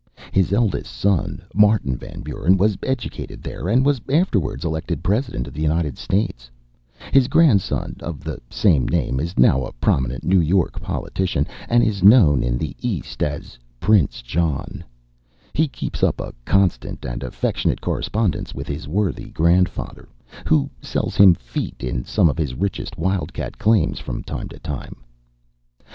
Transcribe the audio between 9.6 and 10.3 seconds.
a prominent